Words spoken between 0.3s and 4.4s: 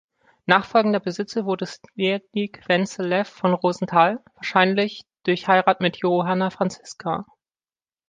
Nachfolgender Besitzer wurde Zdeniek Wenzel Lev von Rosental,